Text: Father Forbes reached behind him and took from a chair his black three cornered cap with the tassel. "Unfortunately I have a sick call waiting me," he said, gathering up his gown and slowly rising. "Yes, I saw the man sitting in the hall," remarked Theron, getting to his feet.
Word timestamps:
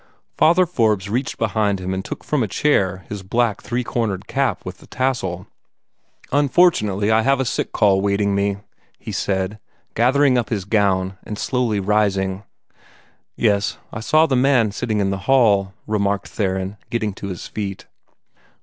Father 0.35 0.65
Forbes 0.65 1.11
reached 1.11 1.37
behind 1.37 1.79
him 1.79 1.93
and 1.93 2.03
took 2.03 2.23
from 2.23 2.41
a 2.41 2.47
chair 2.47 3.05
his 3.07 3.21
black 3.21 3.61
three 3.61 3.83
cornered 3.83 4.25
cap 4.27 4.65
with 4.65 4.79
the 4.79 4.87
tassel. 4.87 5.45
"Unfortunately 6.31 7.11
I 7.11 7.21
have 7.21 7.39
a 7.39 7.45
sick 7.45 7.71
call 7.71 8.01
waiting 8.01 8.33
me," 8.33 8.57
he 8.97 9.11
said, 9.11 9.59
gathering 9.93 10.39
up 10.39 10.49
his 10.49 10.65
gown 10.65 11.19
and 11.23 11.37
slowly 11.37 11.79
rising. 11.79 12.41
"Yes, 13.35 13.77
I 13.93 13.99
saw 13.99 14.25
the 14.25 14.35
man 14.35 14.71
sitting 14.71 14.99
in 15.01 15.11
the 15.11 15.19
hall," 15.29 15.71
remarked 15.85 16.29
Theron, 16.29 16.77
getting 16.89 17.13
to 17.13 17.27
his 17.27 17.45
feet. 17.45 17.85